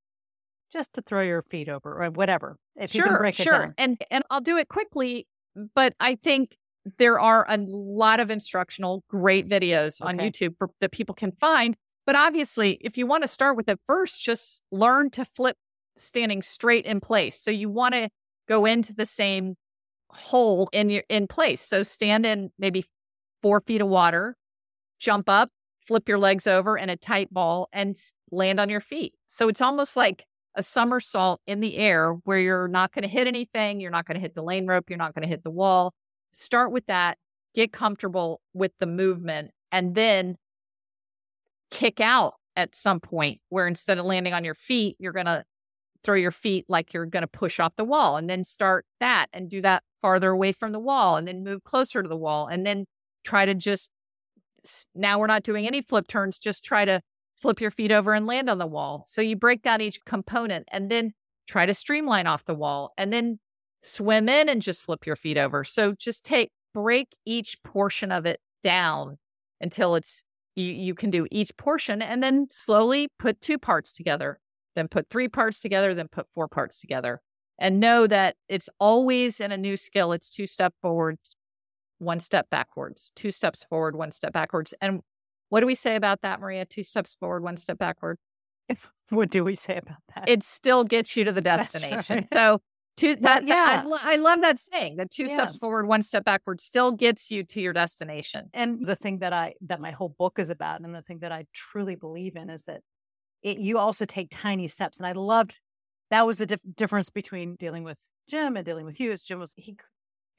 just 0.72 0.94
to 0.94 1.02
throw 1.02 1.22
your 1.22 1.42
feet 1.42 1.70
over 1.70 2.04
or 2.04 2.10
whatever. 2.10 2.58
If 2.76 2.96
you 2.96 3.04
can 3.04 3.18
break 3.18 3.40
it 3.40 3.44
sure. 3.44 3.60
down. 3.60 3.74
And 3.78 4.02
and 4.10 4.24
I'll 4.30 4.42
do 4.42 4.58
it 4.58 4.68
quickly, 4.68 5.28
but 5.76 5.94
I 6.00 6.16
think 6.16 6.56
there 6.98 7.20
are 7.20 7.46
a 7.48 7.58
lot 7.60 8.20
of 8.20 8.32
instructional 8.32 9.04
great 9.08 9.48
videos 9.48 10.02
on 10.02 10.16
Okay. 10.16 10.30
YouTube 10.30 10.56
for, 10.58 10.70
that 10.80 10.92
people 10.92 11.14
can 11.14 11.32
find. 11.34 11.76
But 12.06 12.16
obviously, 12.16 12.80
if 12.82 12.98
you 12.98 13.06
want 13.06 13.22
to 13.24 13.28
start 13.28 13.56
with 13.56 13.70
it 13.70 13.80
first, 13.86 14.22
just 14.22 14.64
learn 14.72 15.12
to 15.12 15.26
flip 15.26 15.58
standing 15.98 16.42
straight 16.42 16.86
in 16.86 17.00
place. 17.00 17.40
So 17.40 17.52
you 17.52 17.70
want 17.70 17.94
to 17.94 18.10
go 18.48 18.66
into 18.66 18.94
the 18.94 19.06
same 19.06 19.56
hole 20.10 20.70
in 20.74 20.90
your 20.90 21.04
in 21.10 21.28
place. 21.28 21.62
So 21.62 21.84
stand 21.84 22.26
in 22.26 22.50
maybe 22.58 22.86
four 23.42 23.62
feet 23.62 23.82
of 23.82 23.88
water, 23.88 24.36
jump 25.00 25.30
up, 25.30 25.50
flip 25.86 26.10
your 26.10 26.18
legs 26.18 26.48
over 26.48 26.78
in 26.78 26.90
a 26.90 26.98
tight 26.98 27.32
ball, 27.32 27.68
and 27.72 27.96
land 28.32 28.60
on 28.60 28.70
your 28.70 28.82
feet. 28.82 29.14
So 29.28 29.48
it's 29.48 29.62
almost 29.62 29.96
like 29.96 30.26
a 30.56 30.64
somersault 30.64 31.42
in 31.48 31.60
the 31.60 31.78
air 31.78 32.14
where 32.24 32.40
you're 32.40 32.68
not 32.68 32.94
going 32.94 33.04
to 33.04 33.10
hit 33.10 33.28
anything. 33.28 33.80
You're 33.80 33.92
not 33.92 34.06
going 34.06 34.16
to 34.16 34.22
hit 34.22 34.34
the 34.34 34.44
lane 34.44 34.68
rope. 34.68 34.90
You're 34.90 34.98
not 34.98 35.14
going 35.16 35.24
to 35.24 35.30
hit 35.30 35.44
the 35.44 35.52
wall. 35.52 35.94
Start 36.32 36.72
with 36.72 36.86
that. 36.88 37.18
Get 37.56 37.72
comfortable 37.72 38.42
with 38.54 38.72
the 38.80 38.86
movement 38.86 39.52
and 39.72 39.96
then 39.96 40.36
kick 41.70 42.00
out 42.00 42.34
at 42.56 42.76
some 42.76 43.00
point 43.00 43.40
where 43.50 43.68
instead 43.68 43.98
of 43.98 44.06
landing 44.06 44.34
on 44.34 44.44
your 44.44 44.56
feet, 44.56 44.96
you're 45.00 45.14
going 45.14 45.26
to 45.26 45.44
throw 46.04 46.16
your 46.16 46.32
feet 46.32 46.66
like 46.68 46.94
you're 46.94 47.06
going 47.06 47.22
to 47.22 47.28
push 47.28 47.60
off 47.60 47.76
the 47.76 47.84
wall 47.84 48.18
and 48.18 48.30
then 48.30 48.44
start 48.44 48.86
that 49.00 49.28
and 49.34 49.50
do 49.50 49.62
that 49.62 49.84
farther 50.02 50.32
away 50.32 50.52
from 50.52 50.72
the 50.72 50.80
wall 50.80 51.16
and 51.16 51.28
then 51.28 51.44
move 51.44 51.64
closer 51.64 52.02
to 52.02 52.10
the 52.10 52.18
wall 52.18 52.48
and 52.48 52.66
then 52.66 52.86
try 53.24 53.46
to 53.46 53.54
just 53.54 53.92
now 54.96 55.20
we're 55.20 55.28
not 55.28 55.44
doing 55.44 55.68
any 55.68 55.82
flip 55.82 56.08
turns 56.08 56.40
just 56.40 56.64
try 56.64 56.86
to 56.86 57.02
flip 57.42 57.60
your 57.60 57.72
feet 57.72 57.92
over 57.92 58.14
and 58.14 58.28
land 58.28 58.50
on 58.50 58.58
the 58.58 58.68
wall 58.68 59.04
so 59.08 59.22
you 59.22 59.36
break 59.36 59.62
down 59.62 59.82
each 59.82 60.00
component 60.06 60.68
and 60.72 60.90
then 60.90 61.12
try 61.48 61.66
to 61.66 61.74
streamline 61.74 62.28
off 62.28 62.46
the 62.46 62.56
wall 62.56 62.92
and 62.98 63.12
then 63.12 63.40
swim 63.82 64.30
in 64.30 64.48
and 64.48 64.62
just 64.62 64.84
flip 64.84 65.06
your 65.06 65.16
feet 65.16 65.38
over 65.38 65.64
so 65.64 65.94
just 65.94 66.24
take 66.24 66.52
break 66.74 67.16
each 67.26 67.58
portion 67.64 68.12
of 68.12 68.26
it 68.26 68.40
down 68.64 69.18
until 69.60 69.96
it's 69.96 70.24
you, 70.56 70.66
you 70.66 70.94
can 70.94 71.10
do 71.10 71.26
each 71.32 71.56
portion 71.58 72.02
and 72.02 72.22
then 72.22 72.48
slowly 72.52 73.08
put 73.18 73.42
two 73.42 73.58
parts 73.58 73.92
together 73.92 74.40
then 74.76 74.88
put 74.88 75.10
three 75.10 75.28
parts 75.28 75.62
together, 75.62 75.94
then 75.94 76.08
put 76.08 76.28
four 76.34 76.48
parts 76.48 76.80
together. 76.80 77.22
And 77.60 77.80
know 77.80 78.08
that 78.08 78.36
it's 78.50 78.70
always 78.80 79.40
in 79.40 79.52
a 79.52 79.58
new 79.58 79.78
skill, 79.78 80.14
it's 80.14 80.30
two 80.30 80.48
step 80.48 80.74
forward, 80.82 81.18
one 82.00 82.20
step 82.20 82.50
backwards, 82.50 83.12
two 83.16 83.32
steps 83.32 83.64
forward, 83.64 83.96
one 83.96 84.12
step 84.12 84.34
backwards. 84.34 84.74
And 84.82 85.02
what 85.52 85.60
do 85.60 85.66
we 85.66 85.76
say 85.76 85.98
about 85.98 86.22
that, 86.22 86.40
Maria? 86.40 86.64
Two 86.64 86.82
steps 86.82 87.14
forward, 87.16 87.44
one 87.44 87.58
step 87.58 87.78
backward. 87.78 88.18
What 89.10 89.30
do 89.30 89.44
we 89.44 89.56
say 89.56 89.76
about 89.76 89.98
that? 90.16 90.30
It 90.30 90.44
still 90.44 90.86
gets 90.86 91.18
you 91.18 91.26
to 91.26 91.34
the 91.34 91.42
destination. 91.42 92.16
right. 92.20 92.28
So, 92.34 92.62
two, 92.96 93.18
that, 93.18 93.46
yeah. 93.46 93.84
I, 93.86 94.14
I 94.14 94.16
love 94.16 94.40
that 94.40 94.58
saying 94.58 94.96
that 94.96 95.12
two 95.12 95.28
steps 95.28 95.58
forward, 95.58 95.86
one 95.86 96.04
step 96.04 96.24
backward 96.24 96.62
still 96.62 96.94
gets 96.94 97.30
you 97.30 97.44
to 97.44 97.60
your 97.60 97.74
destination. 97.74 98.50
and 98.54 98.88
the 98.88 98.96
thing 98.96 99.20
that 99.20 99.34
I 99.34 99.56
that 99.64 99.82
my 99.82 99.92
whole 99.92 100.16
book 100.18 100.40
is 100.40 100.50
about, 100.50 100.80
and 100.80 100.96
the 100.96 101.02
thing 101.02 101.20
that 101.20 101.34
I 101.34 101.48
truly 101.54 101.96
believe 101.96 102.38
in 102.38 102.50
is 102.50 102.64
that 102.64 102.80
it, 103.44 103.58
you 103.58 103.78
also 103.78 104.06
take 104.06 104.30
tiny 104.32 104.70
steps. 104.70 105.00
And 105.00 105.06
I 105.06 105.12
loved 105.12 105.60
that 106.12 106.26
was 106.26 106.38
the 106.38 106.46
dif- 106.46 106.62
difference 106.74 107.10
between 107.10 107.56
dealing 107.56 107.84
with 107.84 108.08
Jim 108.30 108.56
and 108.56 108.66
dealing 108.66 108.86
with 108.86 109.02
you. 109.02 109.12
Is 109.12 109.26
Jim 109.26 109.40
was 109.40 109.54
he 109.58 109.76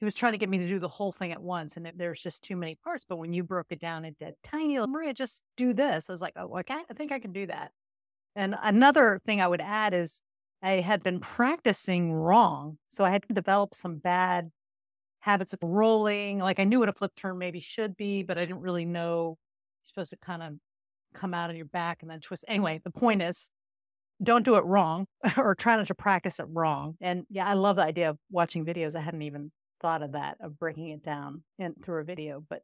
he 0.03 0.05
was 0.05 0.15
trying 0.15 0.33
to 0.33 0.37
get 0.37 0.49
me 0.49 0.57
to 0.57 0.67
do 0.67 0.79
the 0.79 0.89
whole 0.89 1.13
thing 1.13 1.31
at 1.31 1.41
once, 1.41 1.77
and 1.77 1.89
there's 1.95 2.21
just 2.21 2.43
too 2.43 2.57
many 2.57 2.75
parts. 2.75 3.05
But 3.07 3.19
when 3.19 3.31
you 3.31 3.41
broke 3.41 3.67
it 3.69 3.79
down 3.79 4.03
into 4.03 4.35
tiny, 4.43 4.77
little- 4.77 4.91
Maria, 4.91 5.13
just 5.13 5.41
do 5.55 5.71
this. 5.71 6.09
I 6.09 6.11
was 6.11 6.21
like, 6.21 6.33
oh, 6.35 6.59
okay, 6.59 6.81
I 6.89 6.93
think 6.93 7.13
I 7.13 7.19
can 7.19 7.31
do 7.31 7.45
that. 7.47 7.71
And 8.35 8.53
another 8.61 9.17
thing 9.23 9.39
I 9.39 9.47
would 9.47 9.61
add 9.61 9.93
is 9.93 10.21
I 10.61 10.81
had 10.81 11.03
been 11.03 11.21
practicing 11.21 12.11
wrong. 12.11 12.79
So 12.89 13.05
I 13.05 13.11
had 13.11 13.25
developed 13.31 13.77
some 13.77 13.95
bad 13.95 14.51
habits 15.21 15.53
of 15.53 15.59
rolling. 15.63 16.39
Like 16.39 16.59
I 16.59 16.65
knew 16.65 16.81
what 16.81 16.89
a 16.89 16.93
flip 16.93 17.13
turn 17.15 17.37
maybe 17.37 17.61
should 17.61 17.95
be, 17.95 18.23
but 18.23 18.37
I 18.37 18.41
didn't 18.41 18.59
really 18.59 18.83
know 18.83 19.37
you're 19.37 19.85
supposed 19.85 20.09
to 20.09 20.17
kind 20.17 20.43
of 20.43 20.55
come 21.13 21.33
out 21.33 21.49
on 21.49 21.55
your 21.55 21.67
back 21.67 22.01
and 22.01 22.11
then 22.11 22.19
twist. 22.19 22.43
Anyway, 22.49 22.81
the 22.83 22.91
point 22.91 23.21
is 23.21 23.49
don't 24.21 24.43
do 24.43 24.55
it 24.55 24.65
wrong 24.65 25.07
or 25.37 25.55
try 25.55 25.77
not 25.77 25.87
to 25.87 25.95
practice 25.95 26.41
it 26.41 26.47
wrong. 26.49 26.97
And 26.99 27.23
yeah, 27.29 27.47
I 27.47 27.53
love 27.53 27.77
the 27.77 27.83
idea 27.83 28.09
of 28.09 28.17
watching 28.29 28.65
videos. 28.65 28.97
I 28.97 28.99
hadn't 28.99 29.21
even 29.21 29.51
thought 29.83 30.01
of 30.01 30.13
that, 30.13 30.37
of 30.39 30.57
breaking 30.57 30.89
it 30.89 31.03
down 31.03 31.43
in, 31.59 31.75
through 31.83 32.01
a 32.01 32.03
video. 32.03 32.43
But 32.49 32.63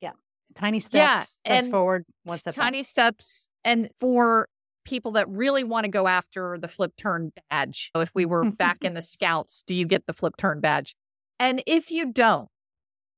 yeah, 0.00 0.12
tiny 0.56 0.80
steps, 0.80 1.38
yeah, 1.46 1.58
steps 1.58 1.70
forward, 1.70 2.04
one 2.24 2.38
step 2.38 2.54
Tiny 2.54 2.78
back. 2.78 2.86
steps. 2.86 3.48
And 3.64 3.90
for 4.00 4.48
people 4.84 5.12
that 5.12 5.28
really 5.28 5.62
want 5.62 5.84
to 5.84 5.90
go 5.90 6.08
after 6.08 6.58
the 6.58 6.66
flip 6.66 6.94
turn 6.96 7.30
badge, 7.50 7.92
if 7.94 8.10
we 8.16 8.24
were 8.24 8.50
back 8.50 8.78
in 8.82 8.94
the 8.94 9.02
scouts, 9.02 9.62
do 9.62 9.76
you 9.76 9.86
get 9.86 10.06
the 10.06 10.12
flip 10.12 10.36
turn 10.36 10.58
badge? 10.60 10.96
And 11.38 11.62
if 11.66 11.90
you 11.90 12.12
don't, 12.12 12.48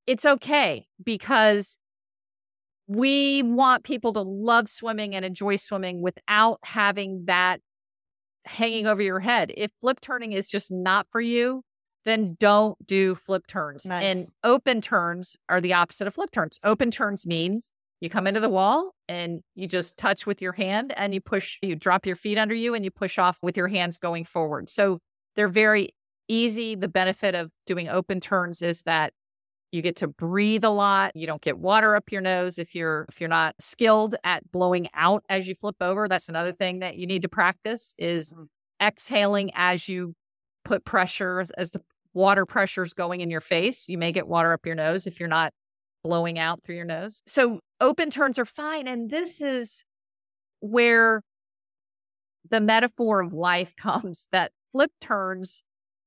it's 0.07 0.27
okay 0.27 0.87
because 1.03 1.79
we 2.87 3.43
want 3.43 3.85
people 3.85 4.13
to 4.13 4.21
love 4.21 4.69
swimming 4.69 5.15
and 5.15 5.25
enjoy 5.25 5.57
swimming 5.57 6.03
without 6.03 6.59
having 6.63 7.25
that 7.27 7.61
hanging 8.45 8.87
over 8.87 9.01
your 9.01 9.21
head. 9.21 9.53
If 9.57 9.71
flip 9.81 10.01
turning 10.01 10.33
is 10.33 10.51
just 10.51 10.71
not 10.71 11.07
for 11.11 11.21
you, 11.21 11.63
then 12.05 12.37
don't 12.39 12.77
do 12.87 13.15
flip 13.15 13.47
turns. 13.47 13.87
Nice. 13.87 14.05
And 14.05 14.27
open 14.43 14.81
turns 14.81 15.37
are 15.49 15.61
the 15.61 15.73
opposite 15.73 16.07
of 16.07 16.15
flip 16.15 16.31
turns. 16.31 16.59
Open 16.63 16.91
turns 16.91 17.27
means 17.27 17.73
you 18.01 18.11
come 18.11 18.27
into 18.27 18.41
the 18.41 18.49
wall 18.49 18.93
and 19.09 19.41
you 19.55 19.67
just 19.67 19.97
touch 19.97 20.27
with 20.27 20.43
your 20.43 20.53
hand 20.53 20.93
and 20.97 21.15
you 21.15 21.21
push, 21.21 21.59
you 21.63 21.75
drop 21.75 22.07
your 22.07 22.17
feet 22.17 22.39
under 22.39 22.55
you 22.55 22.75
and 22.75 22.85
you 22.85 22.91
push 22.91 23.19
off 23.19 23.39
with 23.43 23.57
your 23.57 23.69
hands 23.69 23.99
going 23.99 24.25
forward. 24.25 24.69
So 24.69 24.99
they're 25.37 25.49
very 25.49 25.91
easy. 26.29 26.75
The 26.75 26.89
benefit 26.89 27.35
of 27.35 27.53
doing 27.67 27.89
open 27.89 28.21
turns 28.21 28.63
is 28.63 28.83
that 28.83 29.13
you 29.73 29.83
get 29.83 29.97
to 29.97 30.09
breathe 30.09 30.65
a 30.65 30.71
lot. 30.71 31.17
You 31.17 31.27
don't 31.27 31.43
get 31.43 31.59
water 31.59 31.97
up 31.97 32.13
your 32.13 32.21
nose 32.21 32.59
if 32.59 32.75
you're 32.75 33.07
if 33.09 33.21
you're 33.21 33.29
not 33.29 33.57
skilled 33.59 34.15
at 34.23 34.51
blowing 34.53 34.89
out 34.95 35.25
as 35.29 35.49
you 35.49 35.55
flip 35.55 35.77
over. 35.81 36.07
That's 36.07 36.29
another 36.29 36.53
thing 36.53 36.79
that 36.79 36.97
you 36.97 37.07
need 37.07 37.23
to 37.23 37.29
practice 37.29 37.95
is 37.99 38.33
mm-hmm. 38.33 38.45
exhaling 38.81 39.51
as 39.55 39.89
you 39.89 40.15
put 40.65 40.85
pressure 40.85 41.45
as 41.59 41.71
the 41.71 41.81
water 42.15 42.47
pressure 42.47 42.83
is 42.83 42.95
going 42.95 43.21
in 43.21 43.31
your 43.31 43.41
face. 43.41 43.89
You 43.89 43.99
may 43.99 44.13
get 44.13 44.27
water 44.27 44.53
up 44.53 44.65
your 44.65 44.75
nose 44.75 45.07
if 45.07 45.21
you're 45.21 45.29
not 45.29 45.53
blowing 46.03 46.39
out 46.39 46.63
through 46.63 46.77
your 46.77 46.85
nose. 46.85 47.23
So 47.27 47.61
open 47.81 48.11
turns 48.11 48.39
are 48.39 48.45
fine 48.45 48.87
and 48.89 49.11
this 49.11 49.41
is 49.41 49.85
where 50.61 51.23
the 52.51 52.61
metaphor 52.61 53.23
of 53.23 53.33
life 53.33 53.75
comes 53.81 54.29
that 54.33 54.53
flip 54.73 54.91
turns 55.01 55.65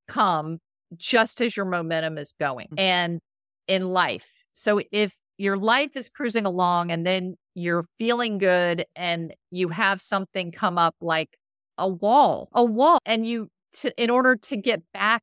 come 0.08 0.60
just 0.96 1.42
as 1.42 1.58
your 1.58 1.66
momentum 1.66 2.18
is 2.18 2.34
going. 2.40 2.68
Mm-hmm. 2.68 2.80
And 2.80 3.20
in 3.68 3.88
life. 3.88 4.44
So 4.54 4.82
if 4.92 5.14
your 5.38 5.58
life 5.58 5.96
is 5.96 6.10
cruising 6.10 6.46
along 6.46 6.92
and 6.92 7.06
then 7.06 7.36
you're 7.54 7.86
feeling 8.00 8.38
good 8.38 8.86
and 8.96 9.34
you 9.52 9.70
have 9.70 10.02
something 10.02 10.52
come 10.52 10.78
up 10.78 10.96
like 11.02 11.38
a 11.78 11.88
wall, 11.88 12.50
a 12.54 12.64
wall, 12.64 13.00
and 13.06 13.26
you, 13.26 13.50
to, 13.74 13.92
in 14.02 14.10
order 14.10 14.36
to 14.36 14.58
get 14.58 14.82
back 14.94 15.22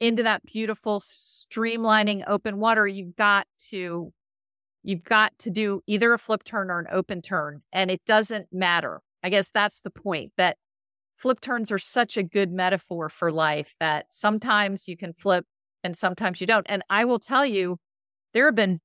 into 0.00 0.22
that 0.22 0.44
beautiful 0.44 1.00
streamlining 1.00 2.24
open 2.26 2.58
water, 2.58 2.86
you've 2.86 3.16
got 3.16 3.46
to, 3.70 4.12
you've 4.82 5.04
got 5.04 5.38
to 5.40 5.50
do 5.50 5.82
either 5.86 6.12
a 6.12 6.18
flip 6.18 6.44
turn 6.44 6.70
or 6.70 6.78
an 6.78 6.86
open 6.90 7.22
turn. 7.22 7.62
And 7.72 7.90
it 7.90 8.04
doesn't 8.04 8.48
matter. 8.52 9.00
I 9.22 9.30
guess 9.30 9.50
that's 9.50 9.80
the 9.80 9.90
point 9.90 10.32
that 10.36 10.56
flip 11.16 11.40
turns 11.40 11.72
are 11.72 11.78
such 11.78 12.16
a 12.16 12.22
good 12.22 12.52
metaphor 12.52 13.08
for 13.08 13.32
life 13.32 13.74
that 13.80 14.06
sometimes 14.10 14.86
you 14.86 14.96
can 14.96 15.12
flip 15.12 15.46
and 15.82 15.96
sometimes 15.96 16.40
you 16.40 16.46
don't. 16.46 16.66
And 16.68 16.82
I 16.90 17.04
will 17.04 17.18
tell 17.18 17.46
you, 17.46 17.78
there 18.34 18.46
have 18.46 18.54
been 18.54 18.80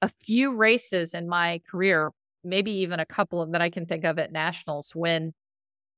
a 0.00 0.08
few 0.08 0.54
races 0.54 1.14
in 1.14 1.28
my 1.28 1.60
career, 1.68 2.12
maybe 2.44 2.70
even 2.70 3.00
a 3.00 3.06
couple 3.06 3.42
of 3.42 3.52
that 3.52 3.62
I 3.62 3.70
can 3.70 3.86
think 3.86 4.04
of 4.04 4.18
at 4.18 4.30
nationals 4.30 4.92
when 4.94 5.32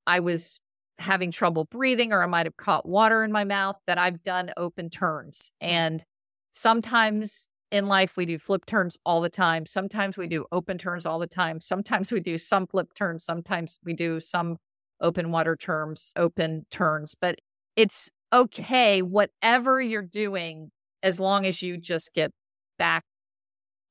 I 0.07 0.21
was 0.21 0.61
having 1.01 1.31
trouble 1.31 1.65
breathing 1.65 2.13
or 2.13 2.23
I 2.23 2.27
might 2.27 2.47
have 2.47 2.57
caught 2.57 2.87
water 2.87 3.25
in 3.25 3.33
my 3.33 3.45
mouth 3.45 3.77
that 3.87 3.99
I've 3.99 4.23
done 4.23 4.53
open 4.57 4.91
turns. 4.91 5.51
Mm. 5.63 5.69
And 5.69 6.05
sometimes 6.51 7.49
in 7.71 7.87
life 7.87 8.17
we 8.17 8.27
do 8.27 8.39
flip 8.39 8.67
turns 8.67 8.99
all 9.05 9.21
the 9.21 9.29
time. 9.31 9.67
Sometimes 9.67 10.19
we 10.19 10.27
do 10.27 10.45
open 10.53 10.79
turns 10.79 11.07
all 11.07 11.19
the 11.19 11.27
time. 11.27 11.61
Sometimes 11.61 12.13
we 12.13 12.21
do 12.21 12.37
some 12.37 12.67
flip 12.67 12.93
turns. 12.95 13.25
Sometimes 13.25 13.79
we 13.85 13.95
do 13.95 14.21
some 14.21 14.57
open 15.01 15.31
water 15.31 15.57
terms, 15.57 16.13
open 16.17 16.67
turns. 16.71 17.15
But 17.19 17.41
it's 17.77 18.11
okay, 18.33 19.03
whatever 19.03 19.81
you're 19.81 20.03
doing, 20.03 20.71
as 21.03 21.19
long 21.19 21.47
as 21.47 21.63
you 21.63 21.79
just 21.79 22.13
get 22.13 22.31
back 22.79 23.05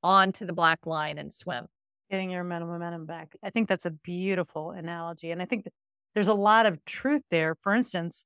onto 0.03 0.45
the 0.45 0.53
black 0.53 0.85
line 0.85 1.17
and 1.17 1.33
swim. 1.33 1.65
Getting 2.09 2.31
your 2.31 2.43
momentum 2.43 3.05
back. 3.05 3.35
I 3.43 3.49
think 3.49 3.69
that's 3.69 3.85
a 3.85 3.91
beautiful 3.91 4.71
analogy. 4.71 5.31
And 5.31 5.41
I 5.41 5.45
think 5.45 5.65
there's 6.19 6.27
a 6.27 6.33
lot 6.33 6.65
of 6.65 6.83
truth 6.83 7.21
there. 7.31 7.55
For 7.61 7.73
instance, 7.73 8.25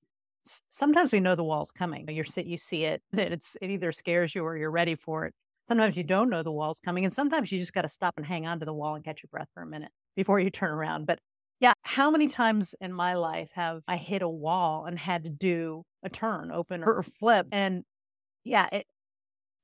sometimes 0.71 1.13
we 1.13 1.19
know 1.19 1.35
the 1.35 1.43
wall's 1.43 1.69
coming. 1.71 2.09
You're 2.09 2.25
you 2.43 2.57
see 2.57 2.85
it, 2.85 3.03
that 3.12 3.31
it's 3.31 3.55
it 3.62 3.69
either 3.69 3.91
scares 3.91 4.33
you 4.33 4.43
or 4.43 4.57
you're 4.57 4.71
ready 4.71 4.95
for 4.95 5.25
it. 5.25 5.33
Sometimes 5.67 5.95
you 5.95 6.03
don't 6.03 6.31
know 6.31 6.41
the 6.41 6.51
wall's 6.51 6.79
coming, 6.79 7.05
and 7.05 7.13
sometimes 7.13 7.51
you 7.51 7.59
just 7.59 7.71
got 7.71 7.83
to 7.83 7.88
stop 7.89 8.15
and 8.17 8.25
hang 8.25 8.47
on 8.47 8.59
to 8.62 8.65
the 8.65 8.73
wall 8.73 8.95
and 8.95 9.05
catch 9.05 9.21
your 9.21 9.27
breath 9.31 9.50
for 9.53 9.62
a 9.62 9.67
minute 9.67 9.91
before 10.15 10.39
you 10.39 10.50
turn 10.50 10.71
around. 10.71 11.05
But 11.05 11.19
yeah, 11.59 11.73
how 11.83 12.09
many 12.09 12.27
times 12.27 12.73
in 12.81 12.91
my 12.91 13.13
life 13.13 13.51
have 13.53 13.83
I 13.88 13.97
hit 13.97 14.23
a 14.23 14.27
wall 14.27 14.85
and 14.85 14.97
had 14.97 15.23
to 15.25 15.29
do 15.29 15.83
a 16.01 16.09
turn, 16.09 16.51
open 16.51 16.83
or 16.83 17.03
flip? 17.03 17.45
And 17.51 17.83
yeah, 18.43 18.69
it, 18.71 18.88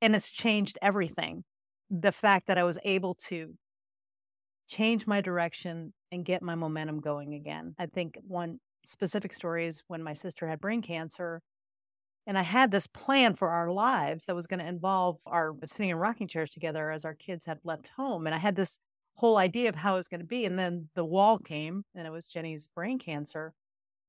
and 0.00 0.14
it's 0.14 0.30
changed 0.30 0.78
everything. 0.80 1.42
The 1.90 2.12
fact 2.12 2.46
that 2.46 2.58
I 2.58 2.62
was 2.62 2.78
able 2.84 3.16
to 3.26 3.54
change 4.70 5.06
my 5.06 5.20
direction 5.20 5.92
and 6.12 6.24
get 6.24 6.42
my 6.42 6.54
momentum 6.54 7.00
going 7.00 7.34
again. 7.34 7.74
I 7.78 7.86
think 7.86 8.18
one 8.26 8.60
specific 8.84 9.32
story 9.32 9.66
is 9.66 9.82
when 9.88 10.02
my 10.02 10.12
sister 10.12 10.46
had 10.46 10.60
brain 10.60 10.80
cancer 10.80 11.42
and 12.26 12.38
I 12.38 12.42
had 12.42 12.70
this 12.70 12.86
plan 12.86 13.34
for 13.34 13.48
our 13.48 13.70
lives 13.72 14.26
that 14.26 14.36
was 14.36 14.46
going 14.46 14.60
to 14.60 14.66
involve 14.66 15.20
our 15.26 15.54
sitting 15.64 15.90
in 15.90 15.96
rocking 15.96 16.28
chairs 16.28 16.50
together 16.50 16.90
as 16.90 17.04
our 17.04 17.14
kids 17.14 17.46
had 17.46 17.58
left 17.64 17.90
home. 17.96 18.26
And 18.26 18.34
I 18.34 18.38
had 18.38 18.56
this 18.56 18.78
whole 19.16 19.36
idea 19.36 19.68
of 19.68 19.74
how 19.74 19.94
it 19.94 19.98
was 19.98 20.08
going 20.08 20.20
to 20.20 20.26
be. 20.26 20.44
And 20.44 20.58
then 20.58 20.88
the 20.94 21.04
wall 21.04 21.38
came 21.38 21.84
and 21.94 22.06
it 22.06 22.10
was 22.10 22.28
Jenny's 22.28 22.68
brain 22.68 22.98
cancer. 22.98 23.52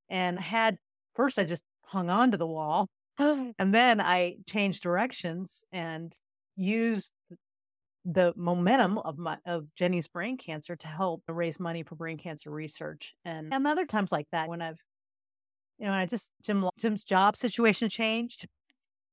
And 0.09 0.37
I 0.37 0.43
had 0.43 0.77
first, 1.15 1.39
I 1.39 1.45
just 1.45 1.63
hung 1.85 2.09
on 2.09 2.31
to 2.31 2.37
the 2.37 2.47
wall. 2.47 2.89
and 3.17 3.55
then 3.57 3.99
I 3.99 4.37
changed 4.47 4.83
directions 4.83 5.63
and 5.71 6.13
used 6.55 7.13
the 8.05 8.33
momentum 8.35 8.97
of 8.97 9.17
my 9.17 9.37
of 9.45 9.73
Jenny's 9.75 10.07
brain 10.07 10.37
cancer 10.37 10.75
to 10.75 10.87
help 10.87 11.23
raise 11.27 11.59
money 11.59 11.83
for 11.83 11.95
brain 11.95 12.17
cancer 12.17 12.49
research. 12.49 13.15
And, 13.25 13.53
and 13.53 13.67
other 13.67 13.85
times 13.85 14.11
like 14.11 14.27
that 14.31 14.49
when 14.49 14.61
I've 14.61 14.79
you 15.77 15.87
know, 15.87 15.93
I 15.93 16.05
just 16.05 16.31
Jim 16.43 16.67
Jim's 16.79 17.03
job 17.03 17.35
situation 17.35 17.89
changed 17.89 18.47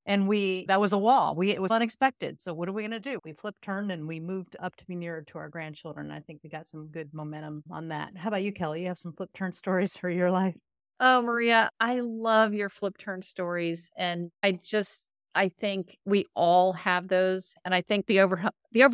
and 0.07 0.29
we 0.29 0.65
that 0.69 0.81
was 0.81 0.93
a 0.93 0.99
wall. 0.99 1.35
We 1.35 1.51
it 1.51 1.63
was 1.63 1.71
unexpected 1.71 2.41
so 2.43 2.55
what 2.55 2.69
are 2.69 2.73
we 2.73 2.83
going 2.83 2.91
to 2.93 3.01
do? 3.01 3.19
We 3.25 3.33
flipped 3.33 3.63
turned 3.63 3.93
and 3.93 4.07
we 4.09 4.21
moved 4.21 4.57
up 4.61 4.77
to 4.77 4.87
be 4.87 4.95
nearer 4.95 5.23
to 5.23 5.39
our 5.39 5.49
grandchildren 5.49 6.11
i 6.11 6.21
think 6.21 6.41
we 6.43 6.51
got 6.51 6.69
some 6.69 6.89
good 6.89 7.13
momentum 7.13 7.63
on 7.71 7.89
that. 7.89 8.17
How 8.17 8.29
about 8.29 8.43
you 8.43 8.53
kelly? 8.53 8.83
You 8.83 8.89
have 8.89 8.99
some 8.99 9.13
flip 9.13 9.31
turn 9.35 9.53
stories 9.55 9.97
for 9.97 10.11
your 10.11 10.31
life. 10.31 10.57
Oh 11.01 11.23
maria 11.23 11.71
i 11.81 12.01
love 12.01 12.55
your 12.55 12.69
flip 12.69 12.99
turn 12.99 13.23
stories 13.23 13.91
and 13.97 14.31
i 14.43 14.53
just 14.53 15.11
i 15.35 15.49
think 15.49 15.97
we 16.05 16.25
all 16.35 16.73
have 16.73 17.09
those 17.09 17.55
and 17.65 17.75
i 17.75 17.81
think 17.81 18.07
the 18.07 18.21
over 18.21 18.51
the 18.73 18.85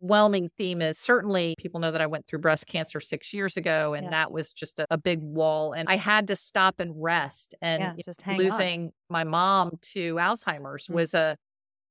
overwhelming 0.00 0.50
theme 0.56 0.82
is 0.82 0.98
certainly 0.98 1.54
people 1.58 1.80
know 1.80 1.90
that 1.90 2.00
I 2.00 2.06
went 2.06 2.26
through 2.26 2.40
breast 2.40 2.66
cancer 2.66 3.00
six 3.00 3.32
years 3.32 3.56
ago, 3.56 3.94
and 3.94 4.04
yeah. 4.04 4.10
that 4.10 4.32
was 4.32 4.52
just 4.52 4.78
a, 4.78 4.86
a, 4.90 4.98
big 4.98 5.20
wall. 5.20 5.72
And 5.72 5.88
I 5.88 5.96
had 5.96 6.28
to 6.28 6.36
stop 6.36 6.80
and 6.80 6.92
rest. 6.96 7.54
And 7.60 7.80
yeah, 7.82 7.92
just 8.04 8.26
losing 8.26 8.84
on. 8.84 8.92
my 9.08 9.24
mom 9.24 9.78
to 9.92 10.16
Alzheimer's 10.16 10.84
mm-hmm. 10.84 10.94
was 10.94 11.14
a 11.14 11.36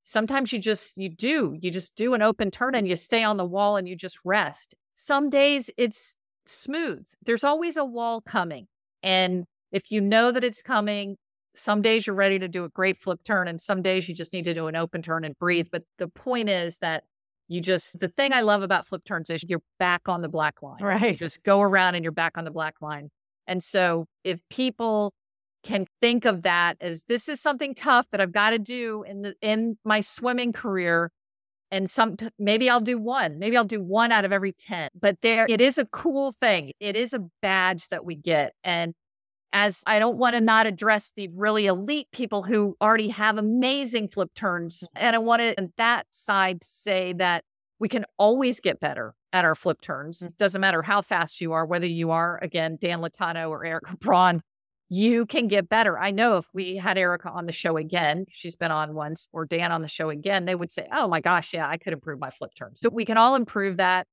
sometimes 0.04 0.54
you 0.54 0.60
just 0.60 0.98
you 0.98 1.10
do 1.10 1.58
you 1.60 1.72
just 1.72 1.96
do 1.96 2.14
an 2.14 2.22
open 2.22 2.52
turn 2.52 2.76
and 2.76 2.88
you 2.88 2.96
stay 2.96 3.24
on 3.24 3.38
the 3.38 3.46
wall 3.46 3.78
and 3.78 3.88
you 3.88 3.96
just 3.96 4.20
rest. 4.24 4.76
Some 4.94 5.30
days 5.30 5.70
it's 5.78 6.16
smooth. 6.46 7.06
There's 7.26 7.44
always 7.44 7.76
a 7.78 7.86
wall 7.86 8.22
coming, 8.22 8.68
and 9.04 9.46
if 9.72 9.92
you 9.92 10.00
know 10.00 10.32
that 10.32 10.44
it's 10.44 10.62
coming, 10.62 11.18
some 11.56 11.82
days 11.82 12.08
you're 12.08 12.16
ready 12.16 12.40
to 12.40 12.48
do 12.48 12.64
a 12.64 12.70
great 12.70 12.98
flip 12.98 13.20
turn 13.24 13.48
and 13.48 13.60
some 13.60 13.82
days 13.82 14.08
you 14.08 14.16
just 14.16 14.34
need 14.34 14.46
to 14.46 14.54
do 14.54 14.68
an 14.68 14.76
open 14.76 15.02
turn 15.02 15.24
and 15.24 15.38
breathe 15.38 15.68
but 15.72 15.84
the 15.98 16.08
point 16.08 16.50
is 16.50 16.78
that 16.80 17.04
you 17.48 17.62
just, 17.62 18.00
the 18.00 18.08
thing 18.08 18.34
I 18.34 18.42
love 18.42 18.64
about 18.64 18.88
flip 18.88 19.04
turns 19.04 19.30
is 19.30 19.46
you're 19.48 19.62
back 19.78 20.08
on 20.08 20.22
the 20.22 20.30
black 20.30 20.62
line. 20.62 20.82
Right. 20.82 21.12
You 21.12 21.18
just 21.18 21.44
go 21.44 21.62
around 21.62 21.96
and 21.96 22.04
you're 22.04 22.12
back 22.12 22.38
on 22.38 22.44
the 22.44 22.52
black 22.52 22.82
line. 22.82 23.12
And 23.48 23.62
so 23.62 24.08
if 24.24 24.40
people 24.50 25.14
can 25.64 25.88
think 26.02 26.26
of 26.26 26.44
that 26.44 26.78
as 26.80 27.06
this 27.06 27.28
is 27.28 27.42
something 27.42 27.74
tough 27.74 28.08
that 28.12 28.22
I've 28.22 28.32
got 28.32 28.52
to 28.52 28.60
do 28.60 29.04
in 29.04 29.24
the 29.24 29.36
in 29.42 29.78
my 29.84 30.02
swimming 30.02 30.54
career 30.54 31.12
and 31.72 31.90
some 31.90 32.18
maybe 32.38 32.70
I'll 32.70 32.80
do 32.82 33.00
one 33.00 33.40
maybe 33.40 33.58
I'll 33.58 33.64
do 33.64 33.82
one 33.82 34.12
out 34.12 34.26
of 34.26 34.32
every 34.32 34.52
10 34.52 34.90
but 34.94 35.22
there 35.22 35.48
it 35.50 35.62
is 35.62 35.80
a 35.80 35.86
cool 35.86 36.34
thing 36.34 36.72
it 36.80 36.96
is 36.96 37.14
a 37.14 37.20
badge 37.42 37.88
that 37.88 38.06
we 38.06 38.14
get 38.14 38.54
and 38.64 38.94
as 39.56 39.84
I 39.88 40.00
don't 40.00 40.18
want 40.18 40.36
to 40.36 40.42
not 40.42 40.68
address 40.68 41.14
the 41.16 41.30
really 41.30 41.66
elite 41.66 42.12
people 42.12 42.44
who 42.44 42.76
already 42.82 43.08
have 43.08 43.38
amazing 43.38 44.10
flip 44.10 44.34
turns. 44.36 44.82
Mm. 44.82 45.02
And 45.02 45.16
I 45.16 45.20
want 45.20 45.42
to, 45.42 45.58
on 45.58 45.72
that 45.78 46.08
side, 46.12 46.62
say 46.62 47.14
that 47.14 47.46
we 47.80 47.88
can 47.88 48.04
always 48.20 48.60
get 48.60 48.82
better 48.82 49.16
at 49.32 49.46
our 49.46 49.56
flip 49.56 49.80
turns. 49.80 50.20
Mm. 50.20 50.28
It 50.28 50.38
doesn't 50.38 50.60
matter 50.60 50.82
how 50.82 51.02
fast 51.02 51.40
you 51.40 51.54
are, 51.54 51.66
whether 51.66 51.88
you 51.88 52.12
are, 52.12 52.38
again, 52.44 52.78
Dan 52.82 53.00
Latano 53.00 53.50
or 53.50 53.64
Erica 53.64 53.96
Braun, 54.02 54.42
you 54.90 55.26
can 55.26 55.48
get 55.48 55.70
better. 55.70 55.98
I 55.98 56.12
know 56.12 56.36
if 56.36 56.48
we 56.54 56.76
had 56.76 56.98
Erica 56.98 57.30
on 57.30 57.46
the 57.46 57.54
show 57.54 57.78
again, 57.78 58.26
she's 58.28 58.58
been 58.58 58.72
on 58.72 58.94
once, 58.94 59.30
or 59.32 59.46
Dan 59.46 59.72
on 59.72 59.82
the 59.82 59.88
show 59.88 60.10
again, 60.10 60.44
they 60.44 60.56
would 60.56 60.72
say, 60.72 60.86
oh 60.94 61.08
my 61.08 61.22
gosh, 61.22 61.54
yeah, 61.54 61.68
I 61.68 61.78
could 61.78 61.94
improve 61.94 62.20
my 62.20 62.30
flip 62.30 62.52
turn. 62.58 62.76
So 62.76 62.90
we 62.90 63.06
can 63.06 63.16
all 63.16 63.36
improve 63.36 63.78
that. 63.78 64.06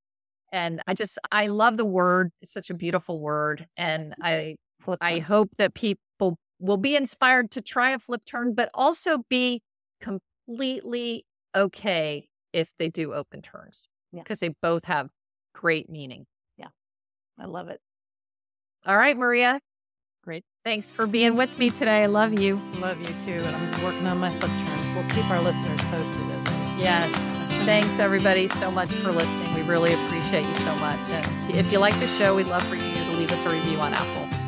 And 0.52 0.80
I 0.86 0.94
just, 0.94 1.18
I 1.32 1.48
love 1.48 1.78
the 1.78 1.84
word. 1.84 2.30
It's 2.42 2.52
such 2.52 2.70
a 2.70 2.74
beautiful 2.74 3.20
word. 3.20 3.66
And 3.76 4.14
I, 4.22 4.56
flip 4.82 4.98
I 5.00 5.18
hope 5.18 5.56
that 5.56 5.74
people 5.74 6.38
will 6.58 6.76
be 6.76 6.96
inspired 6.96 7.50
to 7.52 7.60
try 7.60 7.90
a 7.90 7.98
flip 7.98 8.24
turn, 8.24 8.54
but 8.54 8.70
also 8.74 9.24
be 9.28 9.62
completely 10.00 11.24
okay 11.54 12.28
if 12.52 12.70
they 12.78 12.88
do 12.88 13.12
open 13.12 13.42
turns 13.42 13.88
because 14.12 14.42
yeah. 14.42 14.48
they 14.48 14.54
both 14.62 14.84
have 14.84 15.08
great 15.54 15.88
meaning. 15.88 16.26
Yeah. 16.56 16.68
I 17.38 17.46
love 17.46 17.68
it. 17.68 17.80
All 18.84 18.96
right, 18.96 19.16
Maria. 19.16 19.60
Great. 20.24 20.44
Thanks 20.64 20.92
for 20.92 21.06
being 21.06 21.34
with 21.36 21.58
me 21.58 21.70
today. 21.70 22.02
I 22.02 22.06
love 22.06 22.38
you. 22.38 22.60
Love 22.78 23.00
you 23.00 23.14
too. 23.24 23.44
And 23.44 23.56
I'm 23.56 23.84
working 23.84 24.06
on 24.06 24.18
my 24.18 24.30
flip 24.30 24.50
turn. 24.50 24.94
We'll 24.94 25.08
keep 25.10 25.28
our 25.30 25.40
listeners 25.40 25.80
posted 25.82 26.24
as 26.30 26.46
I. 26.46 26.78
Yes. 26.78 27.10
Thanks 27.64 27.98
everybody 27.98 28.48
so 28.48 28.70
much 28.70 28.90
for 28.90 29.12
listening. 29.12 29.52
We 29.54 29.62
really 29.62 29.92
appreciate 29.92 30.44
you 30.44 30.54
so 30.56 30.74
much. 30.76 31.10
And 31.10 31.56
if 31.56 31.70
you 31.72 31.78
like 31.78 31.98
the 32.00 32.06
show, 32.06 32.36
we'd 32.36 32.46
love 32.46 32.66
for 32.66 32.76
you 32.76 32.92
to 32.92 33.10
leave 33.12 33.32
us 33.32 33.44
a 33.44 33.50
review 33.50 33.78
on 33.78 33.94
Apple. 33.94 34.41